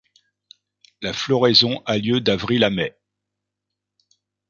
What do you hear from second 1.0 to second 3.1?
La floraison a lieu d'avril à mai.